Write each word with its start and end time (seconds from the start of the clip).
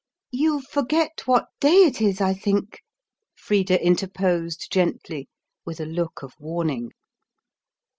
"You 0.31 0.61
forget 0.61 1.27
what 1.27 1.45
day 1.59 1.83
it 1.83 2.01
is, 2.01 2.21
I 2.21 2.33
think," 2.33 2.81
Frida 3.35 3.85
interposed 3.85 4.71
gently, 4.71 5.29
with 5.63 5.79
a 5.79 5.85
look 5.85 6.23
of 6.23 6.33
warning. 6.39 6.89